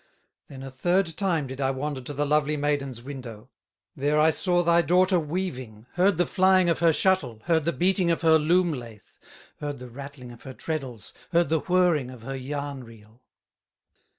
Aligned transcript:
"Then 0.47 0.63
a 0.63 0.71
third 0.71 1.15
time 1.15 1.45
did 1.45 1.61
I 1.61 1.69
wander 1.69 2.01
To 2.01 2.11
the 2.15 2.25
lovely 2.25 2.57
maiden's 2.57 3.03
window; 3.03 3.51
There 3.95 4.19
I 4.19 4.31
saw 4.31 4.63
thy 4.63 4.81
daughter 4.81 5.19
weaving, 5.19 5.85
Heard 5.93 6.17
the 6.17 6.25
flying 6.25 6.69
of 6.71 6.79
her 6.79 6.91
shuttle, 6.91 7.41
Heard 7.43 7.65
the 7.65 7.71
beating 7.71 8.09
of 8.09 8.21
her 8.21 8.39
loom 8.39 8.73
lathe, 8.73 9.03
Heard 9.59 9.77
the 9.77 9.89
rattling 9.91 10.31
of 10.31 10.41
her 10.41 10.55
treddles, 10.55 11.13
Heard 11.33 11.49
the 11.49 11.59
whirring 11.59 12.09
of 12.09 12.23
her 12.23 12.35
yarn 12.35 12.83
reel." 12.83 13.21